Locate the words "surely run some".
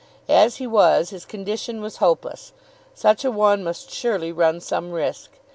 3.91-4.93